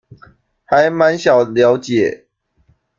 [0.65, 2.25] 還滿想了解